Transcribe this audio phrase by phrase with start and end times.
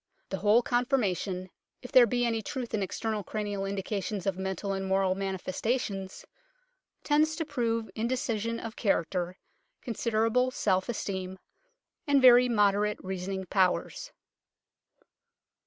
[0.29, 1.51] The whole conforma tion,
[1.83, 6.25] if there be any truth in external cranial indications of mental and moral manifestations,
[7.03, 9.37] tends to prove indecision of character,
[9.83, 11.37] consider able self esteem,
[12.07, 14.11] and very moderate reasoning powers.